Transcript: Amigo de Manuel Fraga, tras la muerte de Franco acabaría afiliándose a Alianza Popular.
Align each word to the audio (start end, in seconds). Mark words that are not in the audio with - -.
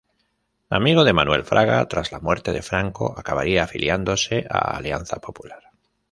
Amigo 0.71 1.03
de 1.03 1.13
Manuel 1.13 1.43
Fraga, 1.43 1.87
tras 1.87 2.11
la 2.11 2.19
muerte 2.19 2.53
de 2.53 2.63
Franco 2.63 3.13
acabaría 3.15 3.65
afiliándose 3.65 4.47
a 4.49 4.75
Alianza 4.75 5.17
Popular. 5.17 5.69